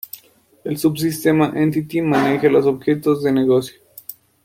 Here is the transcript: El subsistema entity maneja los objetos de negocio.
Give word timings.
El 0.63 0.79
subsistema 0.79 1.53
entity 1.55 2.01
maneja 2.01 2.49
los 2.49 2.65
objetos 2.65 3.21
de 3.21 3.31
negocio. 3.31 3.77